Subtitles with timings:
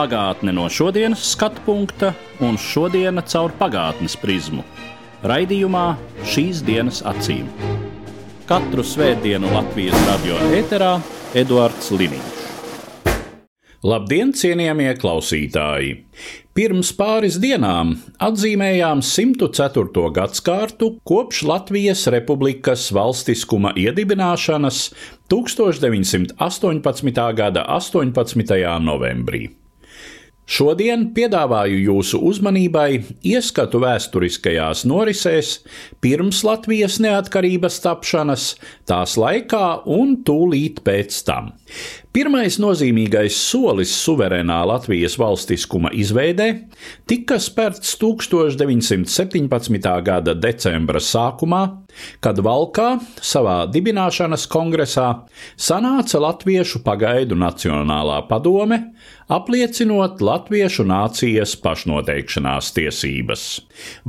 [0.00, 4.62] Pagātne no šodienas skatu punkta un šodienas caur pagātnes prizmu.
[5.28, 5.82] Raidījumā
[6.24, 7.44] šīs dienas acīm.
[8.48, 10.94] Katru svētdienu Latvijas radio eterā
[11.36, 12.40] Eduards Liniņš.
[13.84, 16.08] Labdien, cienījamie klausītāji!
[16.56, 17.92] Pirms pāris dienām
[18.24, 20.08] atzīmējām 104.
[20.16, 24.96] gadsimtu kopš Latvijas Republikas valstiskuma iedibināšanas
[25.28, 27.32] 1918.
[27.44, 28.80] gada 18.
[28.80, 29.59] novembrī.
[30.50, 35.52] Šodien piedāvāju jūsu uzmanībai ieskatu vēsturiskajās norisēs
[36.02, 38.46] pirms Latvijas neatkarības tapšanas,
[38.90, 41.52] tās laikā un tūlīt pēc tam.
[42.10, 46.48] Pirmais nozīmīgais solis suverēnā Latvijas valstiskuma izveidē
[47.06, 49.86] tika spērts 1917.
[50.08, 51.60] gada decembra sākumā,
[52.18, 52.88] kad Valkā
[53.22, 55.06] savā dibināšanas kongresā
[55.54, 58.80] sanāca Latviešu pagaidu Nacionālā padome,
[59.30, 63.44] apliecinot latviešu nācijas pašnoteikšanās tiesības.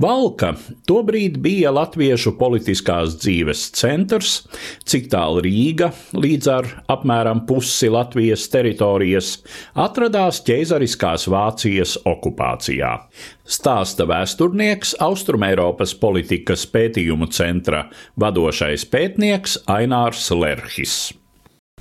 [0.01, 0.55] Valka
[0.89, 4.39] tobrīd bija latviešu politiskās dzīves centrs,
[4.89, 9.33] cik tālu Rīga līdz ar apmēram pusi Latvijas teritorijas
[9.75, 12.91] atradās ķeizariskās Vācijas okupācijā.
[13.45, 17.87] Stāsta vēsturnieks Austrumēropas politikas pētījumu centra
[18.19, 21.01] vadošais pētnieks Ainārs Lerhis.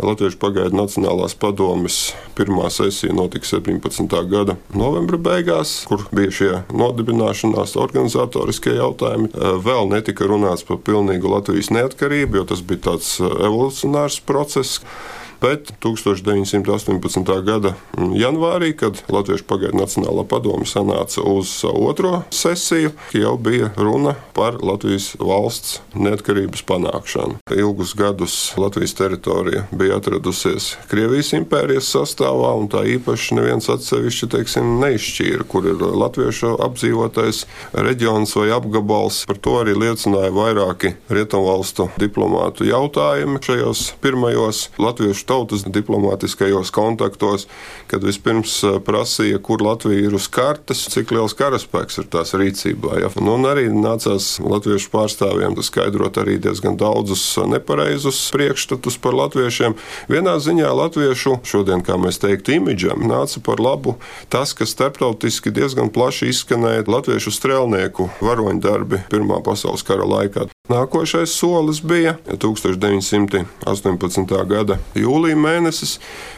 [0.00, 1.97] Latviešu pagaidu Nacionālās padomes
[2.38, 4.14] pirmā sesija notika 17.
[4.31, 9.28] gada novembra beigās, kur bija šie nodibināšanās organizatoriskie jautājumi.
[9.66, 14.81] Vēl netika runāts par pilnīgu Latvijas neatkarību, jo tas bija tāds evolucionārs process.
[15.41, 17.25] Bet 1918.
[17.45, 24.59] gada janvārī, kad Latviešu pagaidu Nacionālā padome sanāca uz otro sesiju, jau bija runa par
[24.61, 27.39] Latvijas valsts neatkarības panākšanu.
[27.56, 34.77] Ilgus gadus Latvijas teritorija bija atradusies Krievijas impērijas sastāvā, un tā īpaši neviens atsevišķi teiksim,
[34.84, 39.25] neizšķīra, kur ir latviešu apdzīvotais reģions vai apgabals.
[39.31, 47.46] Par to arī liecināja vairāki rietumvalstu diplomātu jautājumi šajos pirmajos latviešu tautas diplomātiskajos kontaktos,
[47.91, 52.98] kad vispirms prasīja, kur Latvija ir uz kartes, cik liels karaspēks ir tās rīcībā.
[53.04, 53.10] Ja?
[53.20, 59.76] Nu, un arī nācās latviešu pārstāvjiem skaidrot arī diezgan daudzus nepareizus priekšstatus par latviešiem.
[60.10, 63.97] Vienā ziņā latviešu šodien, kā mēs teiktu, imidžam nāca par labu
[64.32, 70.48] tas, ka starptautiski diezgan plaši izskanēja latviešu strēlnieku varoņdarbi Pirmā pasaules kara laikā.
[70.70, 74.34] Nākošais solis bija 1918.
[74.47, 75.97] gada jūlija mēnesis,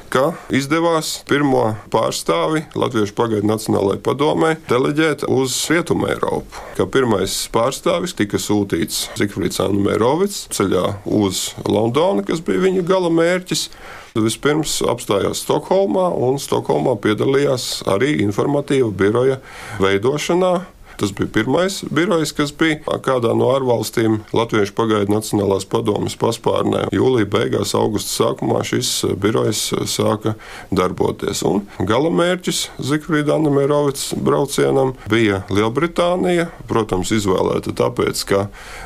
[0.08, 6.64] ka izdevās pirmo pārstāvi Latviešu pagaidu Nacionālajai padomē deleģēt uz Rietumu Eiropu.
[6.78, 13.68] Kā pirmais pārstāvis tika sūtīts Zikfrīds Anumērovics ceļā uz Londonu, kas bija viņa gala mērķis.
[14.16, 19.42] Vispirms apstājās Stokholmā, un Stokholmā piedalījās arī informatīva biroja
[19.80, 20.62] veidošanā.
[21.02, 26.84] Tas bija pirmais birojs, kas bija kādā no ārvalstīm Latviešu pagaidu Nacionālās padomas paspārnē.
[26.94, 30.36] Jūlija beigās, augusta sākumā šis birojs sāka
[30.70, 31.40] darboties.
[31.42, 36.52] Un gala mērķis Zikfrīda Anamērovics braucienam bija Lielbritānija.
[36.70, 38.44] Protams, izvēlēta tāpēc, ka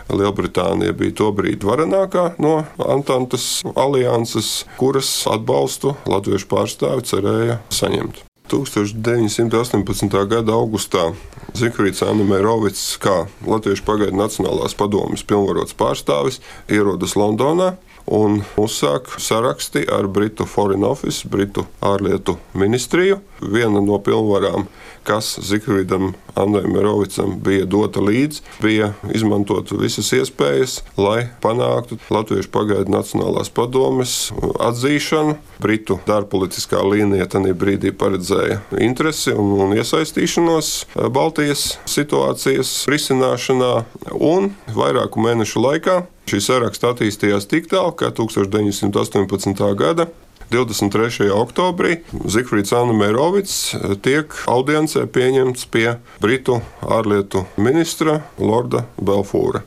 [0.08, 8.24] Lielbritānija bija tobrīd varenākā no Antantas alianses, kuras atbalstu latviešu pārstāvi cerēja saņemt.
[8.50, 10.12] 1918.
[10.30, 11.08] gada augustā
[11.56, 17.74] Zikfrīds Anamērovics, kā Latviešu pagaidu Nacionālās padomes pilnvarots pārstāvis, ierodas Londonā
[18.06, 23.20] un uzsāk saraksti ar Britu Foreign Office, Britu ārlietu ministriju.
[23.42, 24.64] Viena no pilnvarām,
[25.06, 33.52] kas Zikfrīdam Andrejam bija dota līdzi, bija izmantot visas iespējas, lai panāktu Latviešu pagaidu Nacionālās
[33.52, 34.16] padomes
[34.62, 35.36] atzīšanu.
[35.62, 40.72] Britu dārpolitiskā līnija tajā brīdī paredzēja interesi un, un iesaistīšanos
[41.12, 43.72] Baltijas situācijas risināšanā,
[44.16, 49.60] un vairāku mēnešu laikā Šī saraksta attīstījās tik tālu, ka 1918.
[49.78, 50.08] gada
[50.50, 51.28] 23.
[51.30, 53.54] oktobrī Zifrits Anamērovics
[54.02, 55.84] tiek audiencē pieņemts pie
[56.18, 59.62] Britu ārlietu ministra Lorda Belfūra.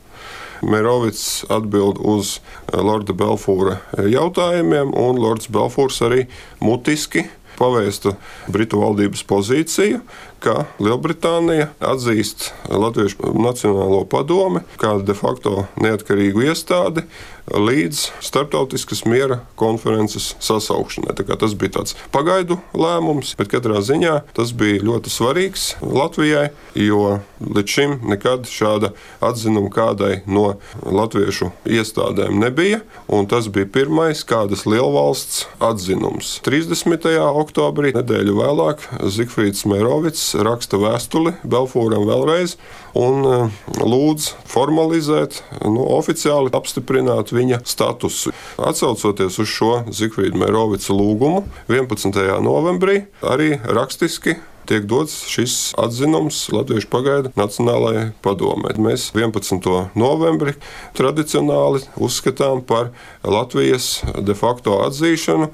[0.59, 2.41] Mērovics atbild uz
[2.75, 6.25] Lorda Belfūra jautājumiem, un Lords Belfūrs arī
[6.59, 8.17] mutiski pavēsta
[8.51, 10.03] Britu valdības pozīciju,
[10.43, 17.05] ka Lielbritānija atzīst Latviešu Nacionālo padomi kā de facto neatkarīgu iestādi
[17.49, 21.15] līdz starptautiskas miera konferences sasaukšanai.
[21.39, 27.75] Tas bija tāds pagaidu lēmums, bet katrā ziņā tas bija ļoti svarīgs Latvijai, jo līdz
[27.75, 28.91] šim nekad šāda
[29.25, 32.81] atzinuma kādai no latviešu iestādēm nebija.
[33.29, 36.37] Tas bija pirmais kādas lielvalsts atzinums.
[36.45, 37.09] 30.
[37.43, 42.55] oktobrī, nedēļu vēlāk, Zifrīds Mērovics raksta vēstuli Belfūram vēlreiz
[42.97, 48.33] un eh, lūdz formalizēt, nu, oficiāli apstiprināt viņa statusu.
[48.59, 52.21] Atcaucoties uz šo Zifrīda Mērovica lūgumu 11.
[52.45, 54.39] novembrī, arī rakstiski
[54.69, 58.75] tiek dots šis atzinums Latviešu pagaidu Nacionālajai padomē.
[58.77, 59.65] Mēs 11.
[59.97, 60.53] novembri
[60.97, 62.91] tradicionāli uzskatām par
[63.25, 65.49] Latvijas de facto atzīšanu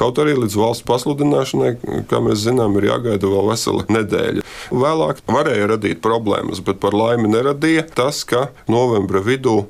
[0.00, 1.74] Kaut arī līdz valsts pasludināšanai,
[2.08, 4.44] kā mēs zinām, ir jāgaida vēl vesela nedēļa.
[4.70, 9.66] Vēlāk varēja radīt problēmas, bet par laimi neradīja tas, ka novembra vidū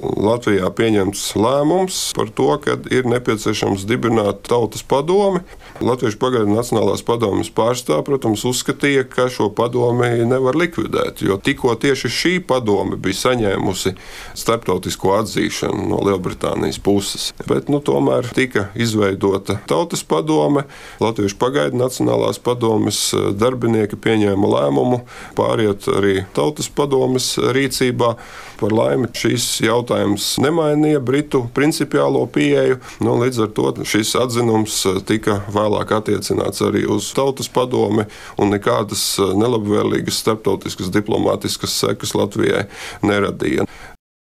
[0.00, 5.42] Latvijā pieņemts lēmums par to, ka ir nepieciešams dibināt tautas padomi.
[5.84, 12.10] Latviešu pagaidu Nacionālās padomjas pārstāvja, protams, uzskatīja, ka šo padomi nevar likvidēt, jo tikko tieši
[12.14, 13.94] šī padome bija saņēmusi
[14.38, 17.32] starptautisko atzīšanu no Lielbritānijas puses.
[17.48, 20.62] Bet nu, tomēr tika izveidota Tautas padome,
[21.02, 25.00] Latviešu pagaidu Nacionālās padomes eh, darbinieki pieņēma lēmumu
[25.34, 28.12] pāriet arī Tautas padomes rīcībā.
[28.60, 32.78] Par laimi šīs jautājums nemainīja Britu principiālo pieeju.
[33.02, 38.06] Nu, līdz ar to šis atzinums eh, tika vēlāk attiecināts arī uz Tautas padomi,
[38.38, 42.68] un nekādas eh, nelabvēlīgas starptautiskas diplomātiskas sekas Latvijai
[43.02, 43.66] neradīja.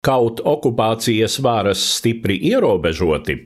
[0.02, 3.36] Kaut okupācijas varas stipri ierobežoti,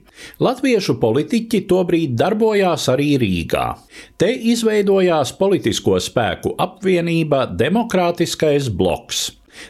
[0.40, 3.66] latviešu politiķi tobrīd darbojās arī Rīgā.
[4.16, 9.26] Te izveidojās politisko spēku apvienība Demokrātiskais bloks.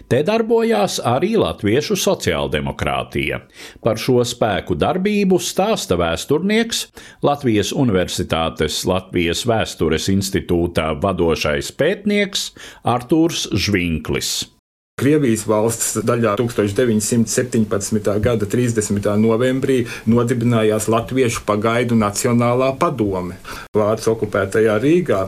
[0.06, 3.42] Te darbojās arī Latviešu sociāldemokrātija.
[3.82, 6.86] Par šo spēku darbību stāsta vēsturnieks,
[7.26, 12.52] Latvijas Universitātes Latvijas Vēstures institūtā vadošais pētnieks
[12.94, 14.36] Artūrs Žvinklis.
[14.96, 18.06] Krievijas valsts daļā 1917.
[18.24, 19.08] gada 30.
[19.20, 23.36] novembrī nodibinājās Latviešu pagaidu Nacionālā padome.
[23.76, 25.18] Vācu okupētajā Rīgā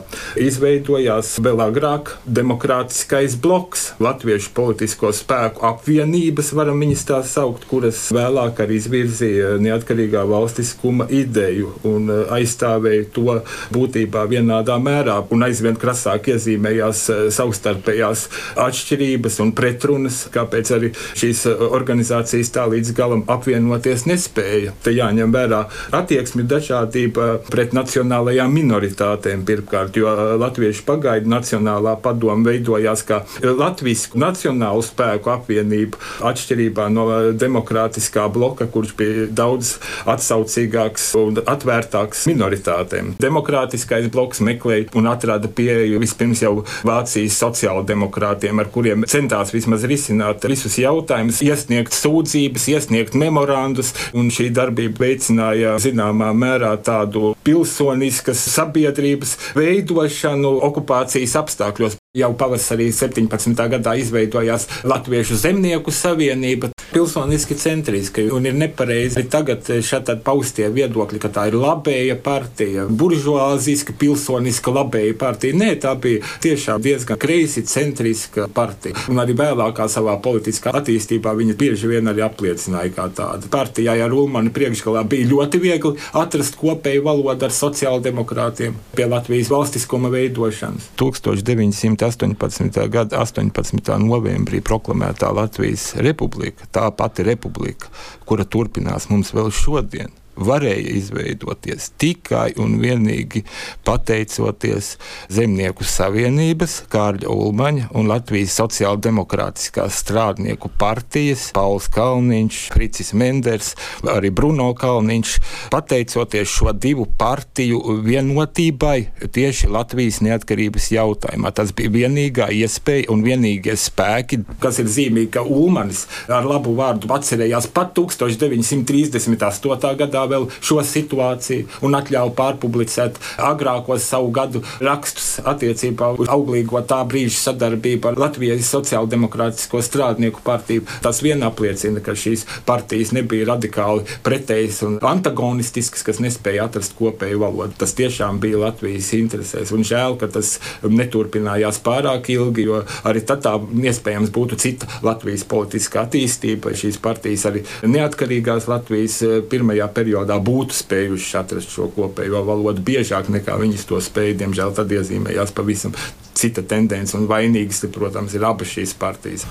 [0.41, 8.63] izveidojās vēl agrāk demokrātiskais bloks, Latviešu politisko spēku apvienības, varam viņas tā saukt, kuras vēlāk
[8.65, 13.37] arī izvirzīja neatkarīgā valstiskuma ideju un eh, aizstāvēja to
[13.77, 18.27] būtībā vienādā mērā un aizvien krasāk iezīmējās eh, savstarpējās
[18.65, 24.73] atšķirības un pretrunas, kāpēc arī šīs uh, organizācijas tā līdz galam apvienoties nespēja.
[24.83, 25.65] Te jāņem vērā
[25.99, 34.07] attieksmi dažādība pret nacionālajām minoritātēm pirmkārt, jo uh, Latviešu pagaidu nacionālā padoma veidojās kā Latvijas
[34.15, 35.99] nacionālu spēku apvienība
[36.31, 39.75] atšķirībā no uh, demokrātiskā bloka, kurš bija daudz
[40.09, 43.15] atsaucīgāks un atvērtāks minoritātēm.
[43.21, 46.53] Demokrātiskais bloks meklēja un atrada pieeju vispirms jau
[46.87, 54.29] Vācijas sociāldemokrātiem, ar kuriem centās centās vismaz risināt visus jautājumus, iesniegt sūdzības, iesniegt memorandus, un
[54.29, 61.97] šī darbība veicināja zināmā mērā tādu pilsoniskas sabiedrības veidošanu okupācijas apstākļos.
[62.17, 63.53] Jau pavasarī 17.
[63.69, 71.31] gadā izveidojās Latviešu zemnieku savienība, pilsoniski centriski, un ir nepareizi tagad šādi paustie viedokļi, ka
[71.33, 75.57] tā ir labēja partija, buržuāziska, pilsoniska labēja partija.
[75.59, 78.97] Nē, tā bija tiešām diezgan kreisi centriska partija.
[79.11, 83.49] Un arī vēlākā savā politiskā attīstībā viņa bieži vien arī apliecināja kā tāda.
[83.51, 90.11] Partijai ar Ulmanu priekšgalā bija ļoti viegli atrast kopēju valodu ar sociāldemokrātiem pie Latvijas valstiskuma
[90.13, 90.91] veidošanas.
[90.99, 92.89] 1900 1918.
[92.89, 93.97] gada 18.
[94.03, 97.91] novembrī proklamētā Latvijas republika, tā pati republika,
[98.29, 99.09] kura turpinās.
[99.11, 103.43] Mums vēl šodien, varēja izveidoties tikai un vienīgi
[103.87, 104.95] pateicoties
[105.33, 113.75] Zemnieku savienības, Kārļa Ulmaņa un Latvijas sociāldemokrātiskās strādnieku partijas, Pauls Kalniņš, Fricis Menders,
[114.09, 115.35] arī Bruno Kalniņš,
[115.73, 121.51] pateicoties šo divu partiju vienotībai tieši Latvijas neatkarības jautājumā.
[121.55, 127.09] Tas bija vienīgā iespēja un vienīgie spēki, kas ir zīmīgi, ka Ulmanis ar labu vārdu
[127.13, 129.95] atcerējās pat 1938.
[129.99, 133.19] gadā vēl šo situāciju un atļauj pārpublicēt
[133.49, 140.85] agrākos savu gadu rakstus attiecībā uz auglīgo tā brīža sadarbību ar Latvijas Sociāldemokrātisko strādnieku partiju.
[141.03, 147.41] Tas vien apliecina, ka šīs partijas nebija radikāli pretējas un antagonistiskas, kas nespēja atrast kopēju
[147.43, 147.77] valodu.
[147.79, 149.73] Tas tiešām bija Latvijas interesēs.
[149.75, 155.45] Un žēl, ka tas neturpinājās pārāk ilgi, jo arī tad tā iespējams būtu cita Latvijas
[155.49, 156.75] politiskā attīstība.
[156.77, 163.29] Šīs partijas arī neatkarīgās Latvijas eh, pirmajā periodā būtu spējušas atrast šo kopējo valodu biežāk
[163.29, 164.39] nekā viņas to spēja.
[164.41, 165.93] Diemžēl tad iezīmējās pavisam
[166.33, 169.49] cita tendence, un vainīgas, protams, ir abas šīs partijas.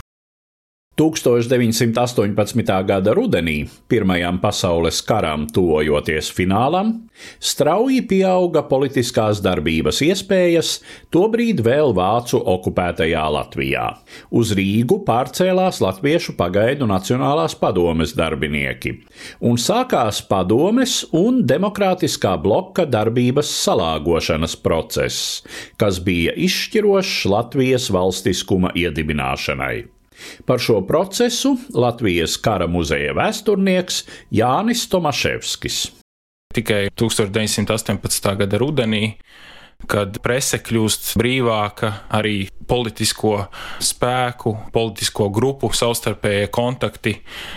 [0.99, 2.85] 1918.
[2.85, 6.91] gada rudenī, Pirmajam pasaules karam tuvojoties finālam,
[7.39, 10.73] strauji pieauga politiskās darbības iespējas,
[11.15, 13.85] tobrīd vēl vācu okupētajā Latvijā.
[14.35, 18.97] Uz Rīgu pārcēlās Latviešu pagaidu Nacionālās padomes darbinieki,
[19.39, 25.45] un sākās padomes un demokrātiskā bloka darbības salāgošanas process,
[25.79, 29.98] kas bija izšķirošs Latvijas valstiskuma iedibināšanai.
[30.47, 35.85] Par šo procesu Latvijas kara muzeja vēsturnieks Jānis Tomaševskis.
[36.55, 38.35] Tikai 1918.
[38.41, 39.13] gada rudenī
[39.87, 43.35] kad prese kļūst brīvāka, arī politisko
[43.85, 47.15] spēku, politisko grupu savstarpējie kontakti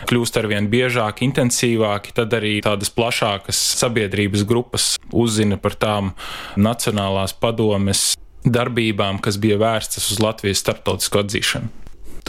[0.09, 6.13] kļūst arvien biežāki, intensīvāki, tad arī tādas plašākas sabiedrības grupas uzzina par tām
[6.61, 8.11] Nacionālās padomes
[8.45, 11.80] darbībām, kas bija vērstas uz Latvijas starptautisko atzīšanu.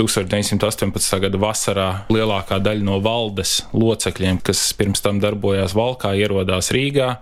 [0.03, 1.21] 1918.
[1.23, 7.15] gada vasarā lielākā daļa no valdes locekļiem, kas pirms tam darbojās Valkā, ierodās Rīgā.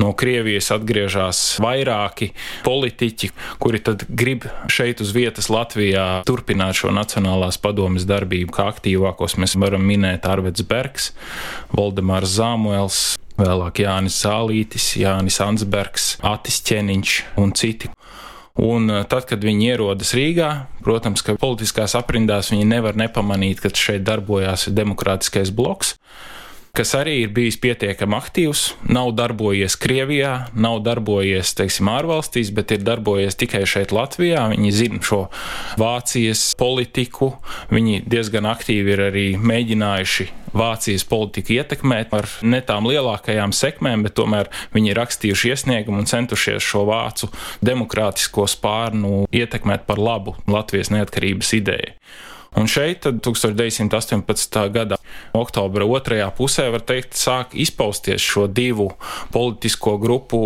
[0.00, 2.32] No Krievijas atgriežas vairāki
[2.66, 3.30] politiķi,
[3.62, 8.52] kuri tad grib šeit uz vietas Latvijā turpināt šo Nacionālās padomjas darbību.
[8.52, 11.12] Kā aktīvākos mēs varam minēt Arvids Bergs,
[11.72, 13.02] Valdemārs Zāmuels,
[13.40, 17.92] vēlāk Jānis Zālītis, Jānis Ansbergs, Atis Ķeniņš un citi.
[18.60, 20.50] Un eh, tad, kad viņi ierodas Rīgā,
[20.84, 25.96] protams, ka politiskās aprindās viņi nevar nepamanīt, ka šeit darbojās demokrātiskais bloks
[26.72, 32.86] kas arī ir bijis pietiekami aktīvs, nav darbojies Krievijā, nav darbojies, teiksim, ārvalstīs, bet ir
[32.86, 34.46] darbojies tikai šeit Latvijā.
[34.54, 35.26] Viņi zina šo
[35.80, 37.34] Vācijas politiku,
[37.68, 44.16] viņi diezgan aktīvi ir arī mēģinājuši Vācijas politiku ietekmēt ar ne tām lielākajām sekmēm, bet
[44.16, 47.28] tomēr viņi ir rakstījuši iesniegumu un centušies šo vācu
[47.60, 51.98] demokrātisko spārnu ietekmēt par labu Latvijas neatkarības idejai.
[52.56, 54.58] Un šeit 1918.
[54.72, 54.98] gada
[55.32, 58.90] oktobra otrajā pusē, var teikt, sāk izpausties šo divu
[59.32, 60.42] politisko grupu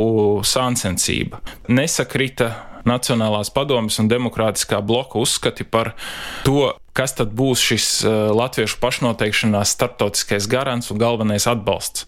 [0.47, 1.43] sāncensība.
[1.69, 2.51] Nesakrita
[2.87, 5.95] Nacionālās padomjas un demokrātiskā bloka uzskati par
[6.47, 12.07] to, kas tad būs šis eh, latviešu pašnoteikšanās starptautiskais garants un galvenais atbalsts.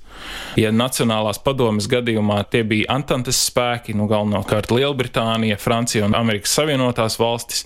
[0.58, 7.18] Ja Nacionālās padomjas gadījumā tie bija Antantes spēki, nu galvenokārt Lielbritānija, Francija un Amerikas Savienotās
[7.20, 7.62] valstis,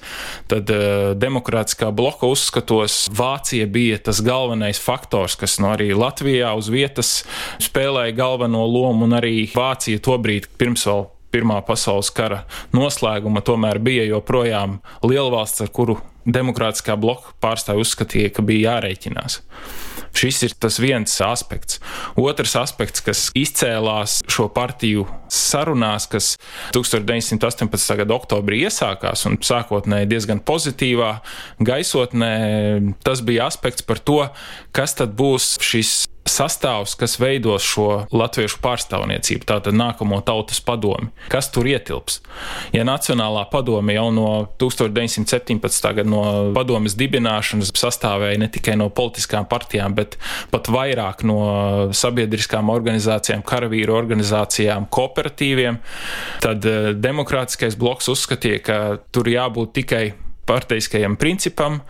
[0.53, 6.69] tad uh, demokrātiskā bloka uzskatos Vācija bija tas galvenais faktors, kas no arī Latvijā uz
[6.73, 7.23] vietas
[7.63, 12.43] spēlēja galveno lomu, un arī Vācija tobrīd pirms vēl Pirmā pasaules kara
[12.77, 15.97] noslēguma tomēr bija joprojām lielvalsts, ar kuru
[16.29, 19.41] demokrātiskā bloka pārstāvji uzskatīja, ka bija jārēķinās.
[20.13, 21.81] Šis ir tas viens aspekts.
[22.21, 26.35] Otrs aspekts, kas izcēlās šo partiju sarunās, kas
[26.77, 27.97] 1918.
[28.03, 31.15] gada oktobrī iesākās un sākotnēji diezgan pozitīvā
[31.65, 32.33] gaisotnē,
[33.03, 34.21] tas bija aspekts par to,
[34.77, 41.11] kas tad būs šis sastāvs, kas veidos šo latviešu pārstāvniecību, tātad nākamo tautas padomi.
[41.33, 42.21] Kas tur ietilps?
[42.75, 44.29] Ja Nacionālā padome jau no
[44.63, 45.93] 1917.
[45.99, 46.25] gada no
[46.57, 50.19] padomes dibināšanas sastāvēja ne tikai no politiskām partijām, bet
[50.53, 51.39] pat vairāk no
[51.97, 55.81] sabiedriskām organizācijām, karavīru organizācijām, kooperatīviem,
[56.45, 60.05] tad eh, demokrātiskais bloks uzskatīja, ka tur jābūt tikai
[60.47, 61.81] parteiskajam principam,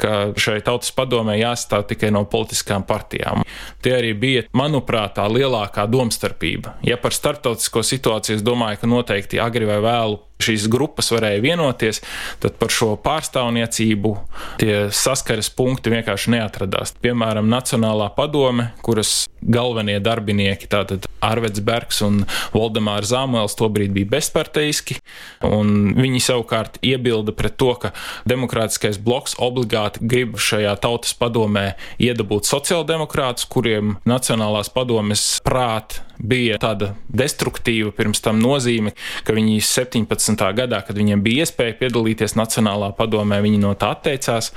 [0.00, 3.44] ka šai tautas padomē jāstāv tikai no politiskām partijām.
[3.84, 6.78] Tie arī bija, manuprāt, tā lielākā domstarpība.
[6.86, 12.02] Ja par starptautisko situāciju es domāju, ka noteikti agri vai vēlu šīs grupas varēja vienoties,
[12.42, 14.14] tad par šo pārstāvniecību
[14.62, 16.94] tie saskares punkti vienkārši neatradās.
[17.02, 22.22] Piemēram, Nacionālā padome, kuras galvenie darbinieki, tātad Arvids Bergs un
[22.54, 24.98] Valdemārs Zāmuēls, tobrīd bija bezparteiski,
[25.46, 27.92] un viņi savukārt iebilda pret to, ka
[28.28, 36.92] demokrātiskais bloks obligāti grib šajā tautas padomē iedabūt sociāldemokrātus, kuriem Nacionālās padomes prāt bija tāda
[37.08, 38.92] destruktīva pirms tam nozīme,
[39.26, 40.44] ka viņi 17.
[40.58, 44.50] gadā, kad viņiem bija iespēja piedalīties Nacionālā padomē, viņi no tā atteicās.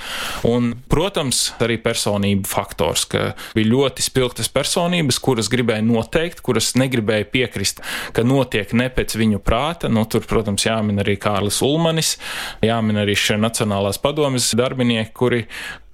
[0.48, 7.30] Un, protams, arī personību faktors, ka bija ļoti spilgtas personības kuras gribēja noteikt, kuras negribēja
[7.32, 7.84] piekrist,
[8.16, 9.92] ka notiek ne pēc viņu prāta.
[9.92, 12.18] Nu, tur, protams, jāmin arī Kārlis Ulmanis,
[12.66, 15.46] jāmin arī šie Nacionālās padomjas darbinieki, kuri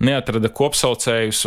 [0.04, 1.44] neatrada kopsaucējus,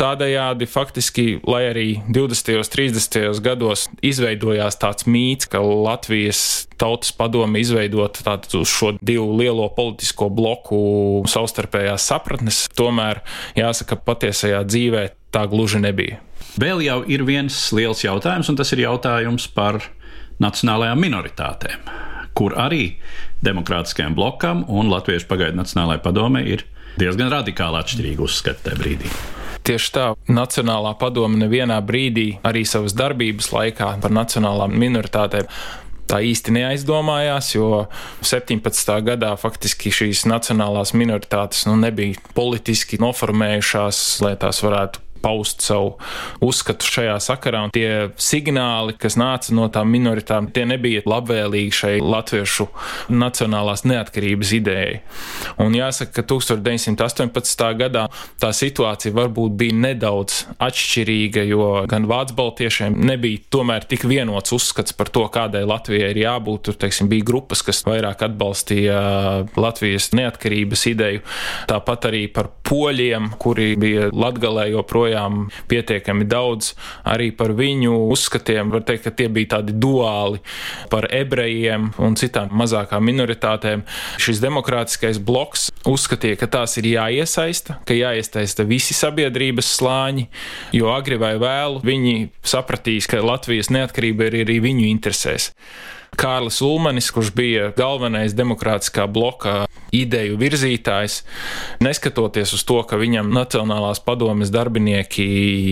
[0.00, 2.56] tādējādi faktiski, lai arī 20.
[2.58, 3.42] un 30.
[3.44, 10.80] gados izveidojās tāds mīts, ka Latvijas tautas padome izveidot tādu šo divu lielo politisko bloku
[11.30, 13.22] savstarpējās sapratnes, tomēr
[13.58, 16.20] jāsaka, patiesajā dzīvē tā gluži nebija.
[16.60, 19.78] Vēl jau ir viens liels jautājums, un tas ir jautājums par
[20.42, 21.84] nacionālajām minoritātēm,
[22.34, 22.96] kur arī
[23.44, 26.66] demokrātiskajam blokam un Latviešu pagaidu nacionālajai padomē ir
[26.98, 29.12] diezgan radikāli atšķirīgi uzskati tajā brīdī.
[29.66, 35.50] Tieši tā, Nacionālā padome nevienā brīdī, arī savas darbības laikā, par nacionālām minoritātēm
[36.10, 37.84] tā īsti neaizdomājās, jo
[38.26, 38.96] 17.
[39.06, 45.96] gadā faktiski šīs nacionālās minoritātes nu, nebija politiski noformējušās, lai tās varētu paust savu
[46.44, 47.64] uzskatu šajā sakarā.
[47.66, 52.68] Un tie signāli, kas nāca no tām minoritātēm, tie nebija labvēlīgi šai latviešu
[53.12, 55.00] nacionālās neatkarības idejai.
[55.62, 57.66] Un jāsaka, ka 1918.
[57.80, 58.06] gadā
[58.40, 64.96] tā situācija varbūt bija nedaudz atšķirīga, jo gan vācu baltiešiem nebija tomēr tik vienots uzskats
[64.96, 66.64] par to, kādai Latvijai ir jābūt.
[66.70, 68.98] Tur, teiksim, bija grupas, kas vairāk atbalstīja
[69.56, 71.22] Latvijas neatkarības ideju.
[71.70, 76.74] Tāpat arī par poļiem, kuri bija Latgalē joprojām joprojām pietiekami daudz
[77.04, 78.70] arī par viņu uzskatiem.
[78.70, 80.40] Var teikt, ka tie bija tādi duāli
[80.90, 83.84] par ebrejiem un citām mazākām minoritātēm.
[84.18, 90.28] Šis demokrātiskais bloks uzskatīja, ka tās ir jāiesaista, ka jāiesaista visi sabiedrības slāņi,
[90.72, 95.52] jo agri vai vēlu viņi sapratīs, ka Latvijas neatkarība ir arī viņu interesēs.
[96.18, 99.64] Kārlis Ulmanis, kurš bija galvenais demokrātiskā bloka
[99.94, 101.20] ideju virzītājs,
[101.82, 105.26] neskatoties uz to, ka viņam Nacionālās padomes darbinieki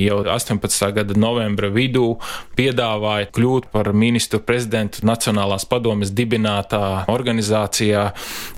[0.07, 0.93] jau 18.
[0.97, 2.17] gada novembra vidū
[2.59, 8.05] piedāvāja kļūt par ministru prezidentu Nacionālās padomes dibinātā organizācijā,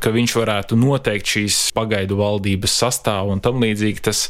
[0.00, 4.05] ka viņš varētu noteikt šīs pagaidu valdības sastāvu un tam līdzīgi.
[4.05, 4.26] Tas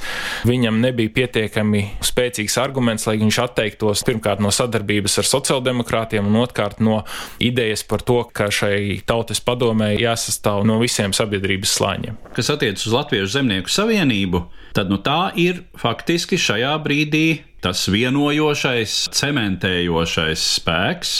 [0.49, 6.83] viņam nebija pietiekami spēcīgs arguments, lai viņš atteiktos pirmkārt no sadarbības ar sociāldemokrātiem un otrkārt
[6.85, 7.03] no
[7.43, 12.19] idejas par to, ka šai tautas padomē jāsastāv no visiem sabiedrības slāņiem.
[12.37, 14.43] Kas attiecas uz Latviešu zemnieku savienību,
[14.77, 17.27] tad nu, tā ir faktiski šajā brīdī
[17.61, 21.13] tas vienojošais, cementējošais spēks,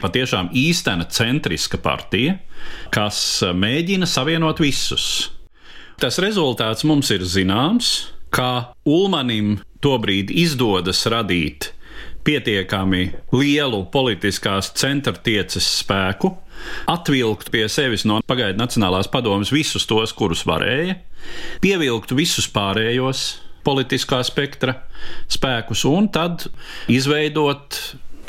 [0.00, 2.38] patiešām īstena centriska partija,
[2.94, 3.18] kas
[3.52, 5.30] mēģina savienot visus.
[6.00, 7.92] Tas rezultāts mums ir zināms,
[8.34, 11.70] ka Ulmanim tobrīd izdodas radīt
[12.24, 13.04] pietiekami
[13.36, 16.32] lielu politiskās centrtieces spēku,
[16.90, 20.98] atvilkt pie sevis no pagaidu Nacionālās padomas visus tos, kurus varēja,
[21.64, 23.26] pievilkt visus pārējos
[23.64, 24.78] politiskā spektra
[25.32, 26.46] spēkus un tad
[26.92, 27.78] izveidot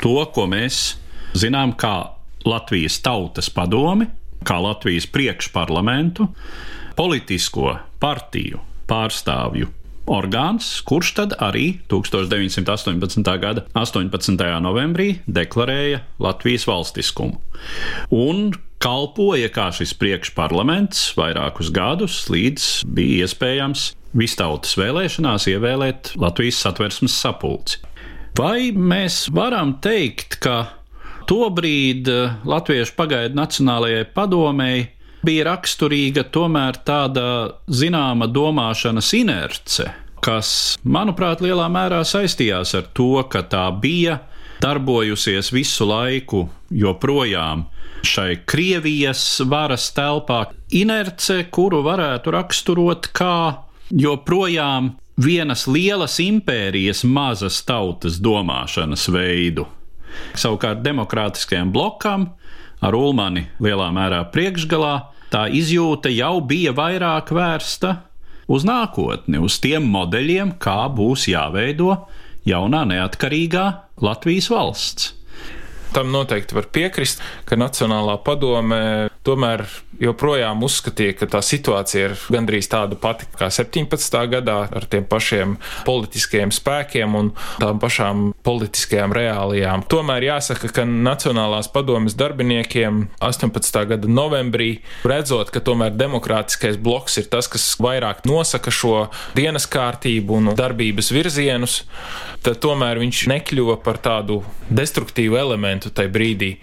[0.00, 0.96] to, ko mēs
[1.36, 1.96] zinām kā
[2.46, 4.06] Latvijas tautas padomi,
[4.46, 6.28] kā Latvijas priekšparlamentu,
[6.96, 9.68] politisko partiju pārstāvju
[10.10, 13.26] orgāns, kurš tad arī 1918.
[13.42, 14.44] gada 18.
[14.64, 17.40] novembrī deklarēja Latvijas valstiskumu.
[18.14, 27.16] Un kalpoja kā šis priekšparlaments vairākus gadus, līdz bija iespējams vistautas vēlēšanās ievēlēt Latvijas satversmes
[27.16, 27.82] sapulci.
[28.36, 30.66] Vai mēs varam teikt, ka
[31.26, 32.08] tobrīd
[32.46, 34.90] Latviešu pagaidu Nacionālajai padomēji
[35.26, 37.26] bija raksturīga tomēr tāda
[37.66, 39.90] zināma domāšanas inerce,
[40.24, 40.50] kas,
[40.82, 44.20] manuprāt, lielā mērā saistījās ar to, ka tā bija
[44.62, 47.66] darbojusies visu laiku joprojām
[48.06, 58.20] šai Krievijas varas telpā, inerce, kuru varētu raksturot kā joprojām vienas lielas impērijas mazas tautas
[58.22, 59.66] domāšanas veidu.
[60.36, 62.30] Savukārt demokrātiskajam blokam
[62.84, 64.94] ar Ulmani lielā mērā priekšgalā
[65.36, 67.92] tā izjūta jau bija vairāk vērsta
[68.48, 72.06] uz nākotni, uz tiem modeļiem, kā būs jāveido
[72.48, 73.66] jaunā neatkarīgā
[74.00, 75.10] Latvijas valsts.
[75.94, 79.64] Tam noteikti var piekrist, ka Nacionālā padome tomēr
[80.00, 84.18] joprojām uzskatīja, ka tā situācija ir gandrīz tāda pati kā 17.
[84.32, 87.30] gadā ar tiem pašiem politiskajiem spēkiem un
[87.62, 89.86] tām pašām politiskajām reālijām.
[89.90, 93.80] Tomēr jāsaka, ka Nacionālās padomes darbiniekiem 18.
[93.92, 100.40] gada novembrī, redzot, ka tomēr demokrātiskais bloks ir tas, kas vairāk nosaka šo dienas kārtību
[100.40, 101.80] un darbības virzienus,
[102.44, 106.56] tad tomēr viņš nekļuva par tādu destruktīvu elementu momentu tajā brīdī.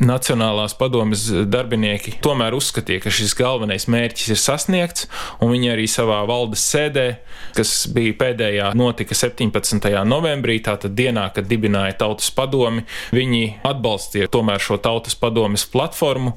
[0.00, 5.08] Nacionālās padomes darbinieki tomēr uzskatīja, ka šis galvenais mērķis ir sasniegts,
[5.40, 7.18] un viņi arī savā valdes sēdē,
[7.56, 9.90] kas bija pēdējā, notika 17.
[10.06, 16.36] novembrī, tātad dienā, kad dibināja tautas padomi, viņi atbalstīja tomēr šo tautas padomes platformu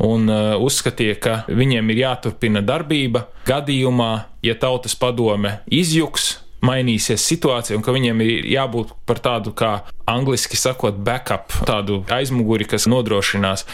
[0.00, 4.12] un uh, uzskatīja, ka viņiem ir jāturpina darbība gadījumā,
[4.46, 10.56] ja tautas padome izjuks mainīsies situācija un ka viņiem ir jābūt par tādu, kā angliski
[10.56, 13.64] sakot, backup, tādu aizmuguri, kas nodrošinās.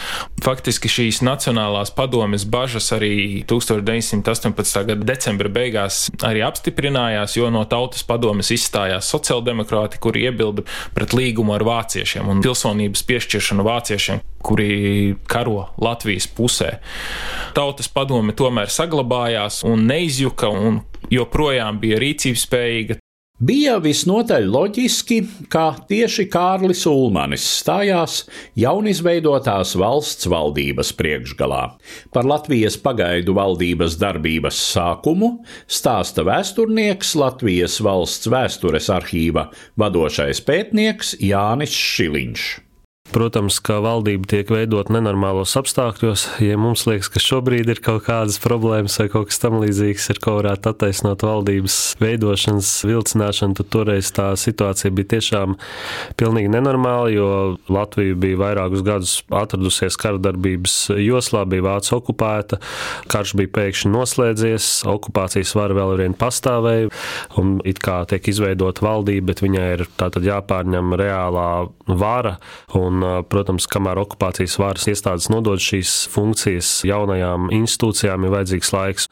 [0.43, 4.79] Faktiski šīs Nacionālās padomes bažas arī 1918.
[4.89, 10.65] gada decembra beigās arī apstiprinājās, jo no tautas padomes izstājās sociāldemokrāti, kuri iebilda
[10.97, 14.71] pret līgumu ar vāciešiem un pilsonības piešķiršanu vāciešiem, kuri
[15.29, 16.79] karo Latvijas pusē.
[17.53, 22.99] Tautas padome tomēr saglabājās un neizjuka un joprojām bija rīcības spējīga.
[23.43, 25.15] Bija visnotaļ loģiski,
[25.51, 28.19] ka tieši Kārlis Ulmanis stājās
[28.55, 31.63] jaunizveidotās valsts valdības priekšgalā.
[32.13, 35.31] Par Latvijas pagaidu valdības darbības sākumu
[35.65, 39.49] stāsta vēsturnieks Latvijas valsts vēstures arhīva
[39.81, 42.45] vadošais pētnieks Jānis Šiliņš.
[43.13, 46.23] Protams, ka valdība tiek veidot nenormālos apstākļos.
[46.41, 50.33] Ja mums liekas, ka šobrīd ir kaut kādas problēmas vai kaut kas tamlīdzīgs, ar ko
[50.39, 55.53] varētu attaisnot valdības veidošanas vilcināšanu, tad toreiz tā situācija bija tiešām
[56.17, 57.27] pilnīgi nenormāla, jo
[57.69, 62.57] Latvija bija vairākus gadus atradusies karadarbības joslā, bija Vācija okupēta,
[63.13, 66.89] karš bija pēkšņi noslēdzies, okupācijas vara vēl vien pastāvēja,
[67.37, 71.47] un it kā tiek izveidota valdība, bet viņai ir tātad jāpārņem reālā
[71.93, 72.39] vara.
[72.73, 79.09] Un protams, kamēr okupācijas varas iestādes nodod šīs funkcijas jaunajām institūcijām, ir vajadzīgs laiks.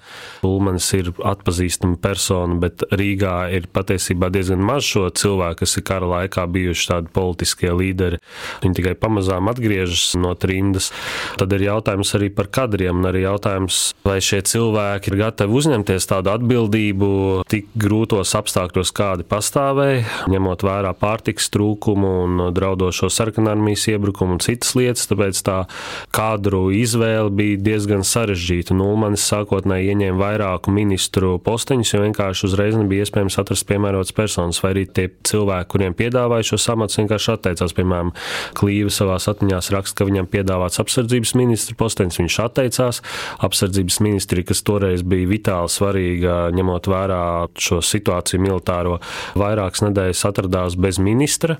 [0.47, 6.09] Ulmanis ir atpazīstama persona, bet Rīgā ir patiesībā diezgan maz šo cilvēku, kas ir kara
[6.09, 8.21] laikā bijuši tādi politiskie līderi.
[8.63, 10.91] Viņi tikai pamazām atgriežas no trimdas.
[11.39, 16.09] Tad ir jautājums arī par kadriem, un arī jautājums, vai šie cilvēki ir gatavi uzņemties
[16.09, 17.11] tādu atbildību
[17.51, 24.39] tik grūtos apstākļos, kādi pastāvēja, ņemot vērā pārtiks trūkumu un draudošo sarkanarmiju armijas iebrukumu un
[24.39, 25.65] citas lietas, tāpēc tā
[26.13, 28.73] kadru izvēle bija diezgan sarežģīta.
[28.75, 34.73] Nulmanis sākotnēji ieņēma vairāku ministru posteņus, jo vienkārši uzreiz nebija iespējams atrast piemērotas personas, vai
[34.75, 37.75] arī tie cilvēki, kuriem piedāvāja šo amatu, vienkārši atteicās.
[37.75, 38.11] Piemēram,
[38.57, 43.01] Klīva savā atmiņās raksta, ka viņam piedāvāts apsardzības ministra posteņus, viņš atteicās.
[43.41, 47.23] Apsardzības ministri, kas toreiz bija vitāli svarīga, ņemot vērā
[47.59, 48.99] šo situāciju militāro,
[49.39, 51.57] vairākas nedēļas atradās bez ministra.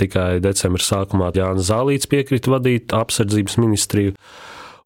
[0.00, 4.14] Tikai decembra sākumā Jānis Zālīts piekrita vadīt apsardzības ministriju.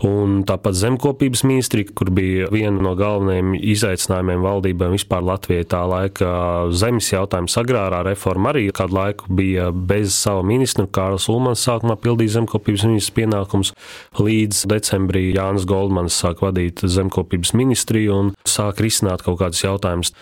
[0.01, 6.31] Un tāpat zemkopības ministrija, kur bija viena no galvenajiem izaicinājumiem valdībām vispār Latvijai tā laika
[6.73, 10.87] zemes jautājums, agrārā reforma arī kādu laiku bija bez sava ministra.
[10.89, 13.75] Kārls Ulmans sākumā pildīja zemkopības ministrs pienākums,
[14.17, 20.15] līdz decembrī Jānis Goldmans sāk vadīt zemkopības ministriju un sāk risināt kaut kādus jautājumus.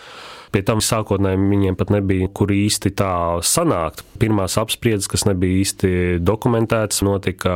[0.49, 3.11] Pie tam sākotnēji viņiem pat nebija, kur īsti tā
[3.45, 4.01] sanākt.
[4.21, 5.91] Pirmās apspriedzes, kas nebija īsti
[6.25, 7.55] dokumentētas, notika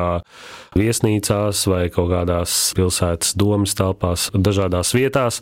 [0.77, 5.41] viesnīcās vai kaut kādās pilsētas domas telpās, dažādās vietās.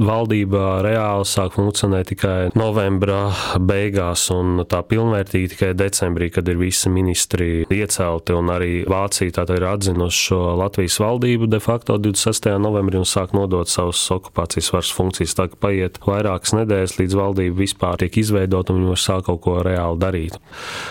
[0.00, 6.92] Valdība reāli sāk funkcionēt tikai novembra beigās un tā pilnvērtīgi tikai decembrī, kad ir visi
[6.92, 12.50] ministri iecelti un arī Vācija tātad ir atzinusi šo Latvijas valdību de facto 26.
[12.62, 15.36] novembrī un sāk nodot savus okupācijas varas funkcijas.
[15.38, 19.42] Tā kā paiet vairākas nedēļas līdz valdība vispār tiek izveidota un viņi var sākt kaut
[19.44, 20.38] ko reāli darīt.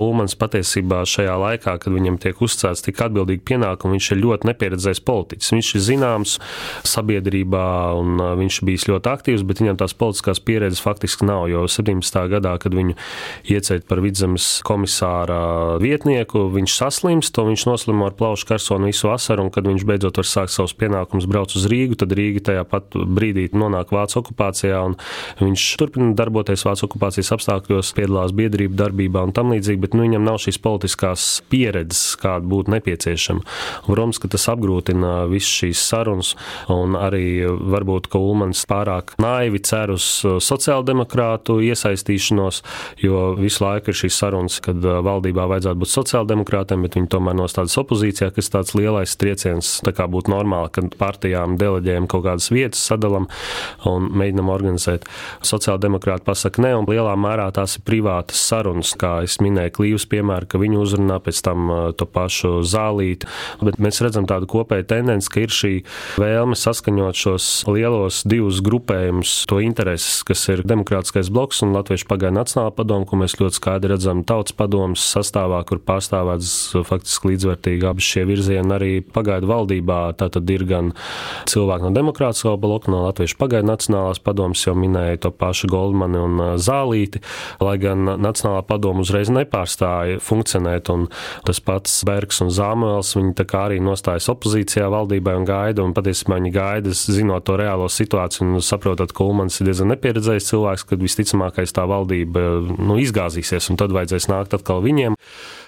[0.04, 5.04] Ulmans patiesībā šajā laikā, kad viņam tiek uzcēts tik atbildīgi pienākumi, viņš ir ļoti nepieredzējis
[5.06, 5.52] politiķis.
[5.56, 6.38] Viņš ir zināms
[6.88, 7.66] sabiedrībā
[8.00, 11.48] un viņš bijis ļoti aktīvs, bet viņam tās politiskās pieredzes faktiski nav.
[11.52, 12.20] Jo 17.
[12.32, 12.96] gadā, kad viņu
[13.50, 19.48] iecēt par vidzemes komisāra vietnieku, viņš saslimst, to viņš noslimo ar plaušu karsonu visu vasaru,
[19.48, 22.96] un kad viņš beidzot var sākt savus pienākumus braukt uz Rīgu, tad Rīga tajā pat
[22.96, 24.98] brīdī nonāk Vācu okupācijā, un
[25.40, 30.06] viņš tur turpina darboties Vācijas okupācijas apstākļos, piedalās biedrību darbībā un tam līdzīgi, bet nu,
[30.06, 33.42] viņam nav šīs politiskās pieredzes, kāda būtu nepieciešama.
[33.88, 36.34] Protams, ka tas apgrūtina visas šīs sarunas,
[36.72, 40.06] un arī varbūt, ka Ulmans pārāk naivi cer uz
[40.46, 42.62] sociāldemokrātu iesaistīšanos,
[43.04, 47.78] jo visu laiku ir šīs sarunas, kad valdībā vajadzētu būt sociāldemokrātiem, bet viņi tomēr nostādas
[47.82, 52.84] opozīcijā, kas tāds lielais trieciens, tā kā būtu normāli, kad partijām deleģējam kaut kādas vietas,
[52.92, 53.30] sadalam
[53.90, 55.08] un mēģinam organizēt.
[55.46, 60.06] Sociāl sociāldemokrāti pasaka nē, un lielā mērā tās ir privātas sarunas, kā es minēju, Klīvas
[60.10, 63.30] piemēru, ka viņi uzrunā pēc tam to pašu zālīti.
[63.66, 65.74] Bet mēs redzam tādu kopēju tendenci, ka ir šī
[66.22, 72.38] vēlme saskaņot šos lielos divus grupējumus, to intereses, kas ir demokrātiskais bloks un Latviešu pagaidu
[72.38, 76.54] nacionāla padoma, ko mēs ļoti skaidri redzam tautas padomas sastāvā, kur pārstāvēts
[76.88, 80.00] faktiski līdzvērtīgi abi šie virzieni arī pagaidu valdībā.
[80.20, 80.94] Tātad ir gan
[81.50, 86.44] cilvēki no demokrātiskā bloka, no Latviešu pagaidu nacionālās padomas, jau minēja to pašu Goldmani un
[86.62, 87.22] Zālīti,
[87.64, 91.08] lai gan Nacionālā padoma uzreiz nepārstāja funkcionēt, un
[91.48, 95.96] tas pats Bergs un Zāmuels, viņi tā kā arī nostājas opozīcijā valdībai un gaida, un
[95.98, 100.86] patiesībā viņi gaida, zinot to reālo situāciju un saprotot, ka Ulmans ir diezgan nepieredzējis cilvēks,
[100.90, 102.46] kad visticamākais tā valdība
[102.78, 105.18] nu, izgāzīsies, un tad vajadzēs nākt atkal viņiem.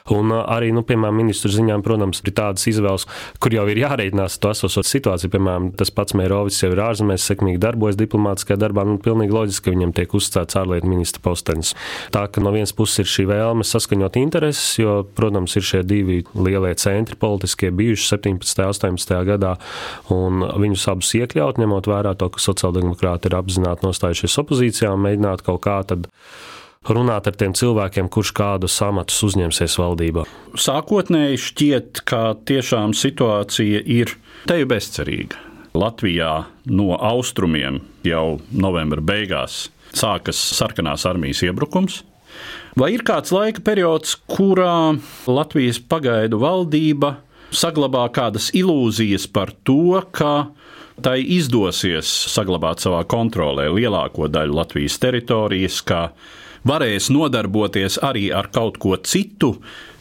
[0.10, 3.06] Un arī, nu, piemēram, ministru ziņām, protams, ir tādas izvēles,
[3.42, 5.32] kur jau ir jārēķinās to esošo situāciju.
[5.36, 8.86] Piemēram, tas pats Mērovis jau ir ārzemēs, sekmīgi darbojas diplomātiskajā darbā.
[8.88, 11.76] Nu, pilnīgi loģiski, ka viņam tiek uzstāts ārlietu ministra postenis.
[12.16, 16.22] Tā ka no vienas puses ir šī vēlme saskaņot intereses, jo, protams, ir šie divi
[16.34, 18.66] lielie centri politiskie bijuši 17.
[18.66, 19.18] un 18.
[19.28, 19.56] gadā,
[20.14, 25.46] un viņus abus iekļaut, ņemot vērā to, ka sociāldemokrāti ir apzināti nostājušies opozīcijā un mēģināt
[25.46, 26.10] kaut kā tad
[26.89, 30.26] runāt ar tiem cilvēkiem, kurš kādus amatus uzņemsies valdībā.
[30.58, 34.15] Sākotnēji šķiet, ka tiešām situācija ir
[34.50, 35.38] teju bezcerīga.
[35.78, 36.32] Latvijā
[36.74, 42.02] no austrumiem jau novembra beigās sākas sarkanās armijas iebrukums.
[42.80, 44.98] Vai ir kāds laika periods, kurā
[45.30, 47.20] Latvijas pagaidu valdība
[47.54, 50.50] saglabā kādas ilūzijas par to, ka
[51.04, 56.08] tai izdosies saglabāt savā kontrolē lielāko daļu Latvijas teritorijas, ka
[56.67, 59.56] varēs nodarboties arī ar kaut ko citu,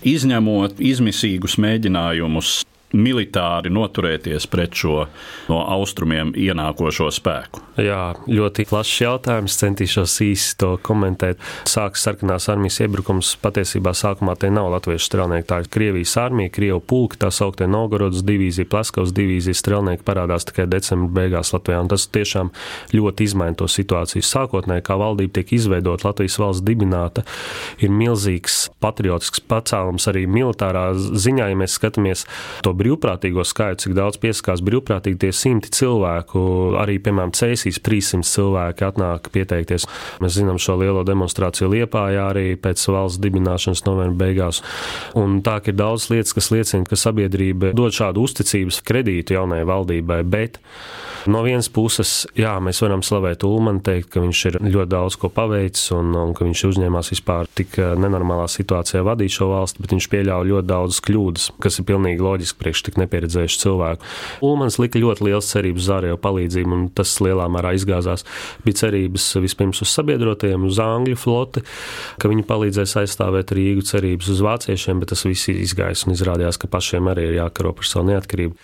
[0.06, 2.60] izņemot izmisīgus mēģinājumus
[2.96, 5.04] militāri noturēties pret šo
[5.50, 7.62] no austrumiem ienākošo spēku?
[7.80, 9.56] Jā, ļoti plašs jautājums.
[9.60, 11.40] Centīšos īsi to komentēt.
[11.68, 13.32] Sākas sarkanās armijas iebrukums.
[13.40, 15.46] Patiesībā sākumā tie nav latviešu strēlnieki.
[15.48, 20.66] Tā ir Krievijas armija, Krievu pulka, tā sauktie Novgorodas divīzija, Plaskavas divīzija strēlnieki parādās tikai
[20.70, 21.80] decembra beigās Latvijā.
[21.84, 22.52] Un tas tiešām
[22.96, 24.24] ļoti izmaina to situāciju.
[24.26, 27.24] Sākotnēji, kā valdība tiek izveidota, Latvijas valsts dibināta,
[27.80, 32.26] ir milzīgs patriotisks pacēlums arī militārā ziņā, ja mēs skatāmies
[32.64, 36.42] to brīvprātīgo skaitu, cik daudz piesakās brīvprātīgi tie simti cilvēku,
[36.80, 39.86] arī, piemēram, Cēsīs 300 cilvēki atnāk pieteikties.
[40.24, 44.62] Mēs zinām šo lielo demonstrāciju Liepājā arī pēc valsts dibināšanas novembra beigās.
[45.18, 50.24] Un tā ir daudz lietas, kas liecina, ka sabiedrība dod šādu uzticības kredītu jaunajai valdībai,
[50.26, 50.60] bet
[51.28, 55.28] No vienas puses, jā, mēs varam slavēt Ulmanu, teikt, ka viņš ir ļoti daudz ko
[55.32, 59.92] paveicis un, un ka viņš uzņēmās vispār tik eh, nenormālā situācijā vadīt šo valsti, bet
[59.92, 64.06] viņš pieļāva ļoti daudzas kļūdas, kas ir pilnīgi loģiski priekš tik nepieredzējušu cilvēku.
[64.46, 68.24] Ulmans lika ļoti liels cerības uz ārējo palīdzību, un tas lielā mērā izgāzās.
[68.64, 71.64] Bija cerības vispirms uz sabiedrotajiem, uz Angļu floti,
[72.20, 76.70] ka viņi palīdzēs aizstāvēt Rīgu, cerības uz vāciešiem, bet tas viss izgājās un izrādījās, ka
[76.70, 78.54] pašiem arī ir jākaro par savu neatkarību.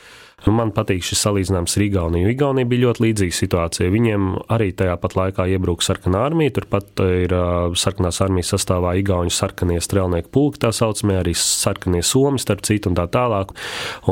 [0.46, 2.28] Nu, man patīk šis salīdzinājums ar Igauniju.
[2.30, 3.90] Igaunija bija ļoti līdzīga situācija.
[3.90, 6.52] Viņiem arī tajā pat laikā iebruka sarkanā armija.
[6.61, 12.38] Turpat ir uh, sarkanās armijas sastāvā Igaunijas sarkanie strēlnieku pulki, tā saucamie arī sarkanie somi,
[12.38, 13.50] starp citu, un tā tālāk.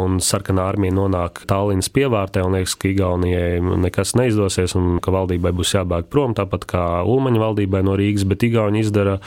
[0.01, 5.55] Un sarkanā armija nonāk Tallinas pievārtē un liekas, ka Igaunijai nekas neizdosies un ka valdībai
[5.55, 9.21] būs jābēg prom, tāpat kā Ulmaņa valdībai no Rīgas, bet Igauni izdara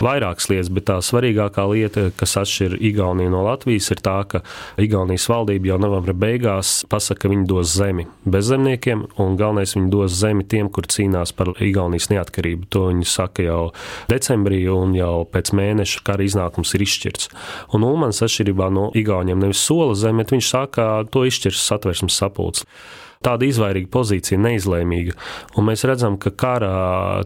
[0.00, 0.72] vairākas lietas.
[0.72, 4.40] Bet tā svarīgākā lieta, kas atšķir Igauniju no Latvijas, ir tā, ka
[4.80, 9.90] Igaunijas valdība jau novembra beigās beigās pasaka, ka viņi dos zemi bezzemniekiem, un galvenais viņi
[9.90, 12.68] dos zemi tiem, kur cīnās par Igaunijas neatkarību.
[12.70, 13.72] To viņi saka jau
[14.08, 17.30] decembrī, un jau pēc mēneša kara iznākums ir izšķirts.
[17.74, 22.64] Un Ulmans atšķirībā no Igauniem nevis sola zemi, bet viņš saka, to izšķirs satversmes sapulcs
[23.24, 25.14] tāda izvairīga pozīcija, neizlēmīga.
[25.58, 26.72] Un mēs redzam, ka kara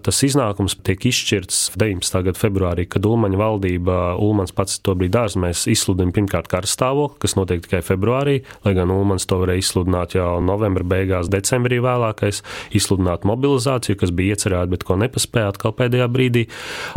[0.04, 2.20] tas iznākums tiek izšķirts 19.
[2.28, 7.36] gada februārī, kad Ulmaņa valdība, Ulmans pats to brīdi ārzemēs izsludina pirmkārt kara stāvokli, kas
[7.38, 12.42] notiek tikai februārī, lai gan Ulmans to varēja izsludināt jau novembra beigās, decembrī vēlākais,
[12.78, 16.46] izsludināt mobilizāciju, kas bija iecerēta, bet ko nepaspēja atkal pēdējā brīdī.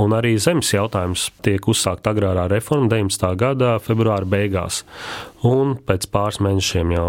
[0.02, 3.36] Un arī zemes jautājums tiek uzsākt agrārā reforma 19.
[3.40, 4.84] gada februāra beigās.
[5.47, 7.08] Un pēc pāris mēnešiem jau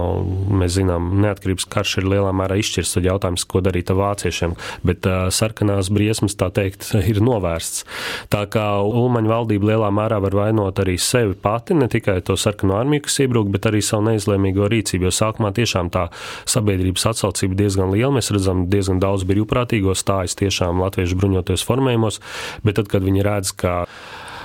[0.56, 2.94] mēs zinām, neatkarības karš ir lielā mērā izšķirs.
[2.96, 4.54] Tad jautājums, ko darīt ar vāciešiem.
[4.88, 7.84] Bet uh, sarkanās briesmas, tā teikt, ir novērsts.
[8.32, 12.78] Tā kā Ulmaņa valdība lielā mērā var vainot arī sevi pati, ne tikai to sarkano
[12.80, 15.10] armiju, kas iebruk, bet arī savu neizlēmīgo rīcību.
[15.10, 16.08] Jo sākumā tiešām tā
[16.48, 18.14] sabiedrības atsaucība diezgan liela.
[18.16, 22.22] Mēs redzam, diezgan daudz brīvprātīgo stājas tiešām latviešu bruņoties formējumos,
[22.64, 23.82] bet tad, kad viņi redz, ka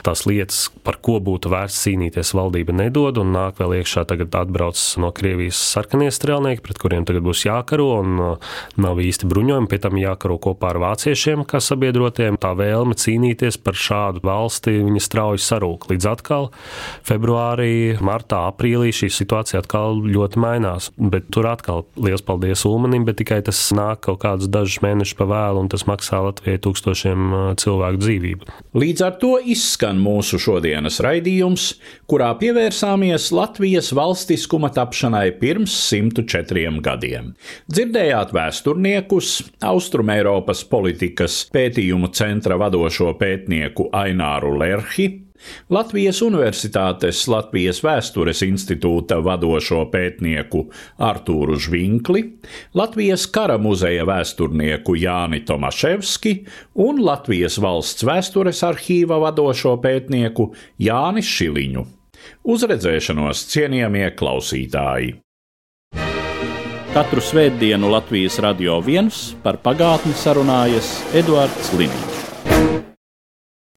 [0.07, 4.79] tās lietas, par ko būtu vērts cīnīties, valdība nedod, un nāk vēl iekšā tagad atbrauc
[5.01, 9.81] no Krievijas sarkanie strēlnieki, pret kuriem tagad būs jākaro, un uh, nav īsti bruņojumi, pie
[9.83, 12.39] tam jākaro kopā ar vāciešiem, kā sabiedrotiem.
[12.41, 15.89] Tā vēlme cīnīties par šādu valsti, viņa strauji sarūk.
[15.91, 16.49] Līdz atkal
[17.07, 23.19] februārī, martā, aprīlī šī situācija atkal ļoti mainās, bet tur atkal liels paldies Ulmanim, bet
[23.21, 27.45] tikai tas nāk kaut kādus dažus mēnešus pa vēlu, un tas maksā Latvijai tūkstošiem uh,
[27.59, 28.51] cilvēku dzīvību.
[28.77, 31.67] Līdz ar to izskan mūsu šodienas raidījums,
[32.09, 37.33] kurā pievērsāmies Latvijas valstiskuma tapšanai pirms 104 gadiem.
[37.71, 39.35] Dzirdējāt vēsturniekus,
[39.67, 45.26] Austrumēropas politikas pētījumu centra vadošo pētnieku Aināru Lerhi,
[45.73, 50.63] Latvijas Universitātes Latvijas Vēstures institūta vadošo pētnieku
[51.03, 52.23] Artūru Žvinkli,
[52.77, 56.33] Latvijas Kara muzeja vēsturnieku Jāni Tomaševski
[56.87, 61.85] un Latvijas Valsts vēstures arhīva vadošo pētnieku Jāni Šiliņu.
[62.47, 65.17] Uz redzēšanos, cienījamie klausītāji!
[66.97, 72.16] Katru svētdienu Latvijas radio viens par pagātni sarunājas Eduards Liniņš.